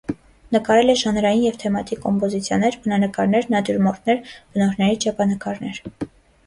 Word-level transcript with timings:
Նկարել 0.53 0.87
է 0.93 0.95
ժանրային 1.01 1.43
և 1.47 1.59
թեմատիկ 1.65 2.01
կոմպոզիցիաներ, 2.07 2.79
բնանկարներ, 2.87 3.49
նատյուրմորտներ, 3.57 4.35
բնորդների 4.35 5.01
ճեպանկարներ։ 5.07 5.85